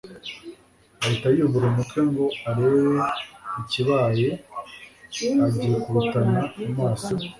ahita 1.03 1.27
yubura 1.37 1.65
umutwe 1.69 1.99
ngo 2.09 2.25
arebe 2.49 2.91
ikibaye 3.61 4.29
agikubitana 5.45 6.41
amaso 6.67 7.11